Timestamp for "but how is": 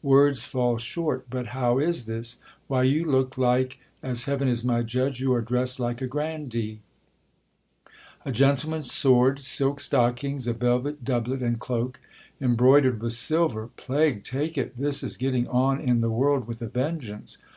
1.28-2.06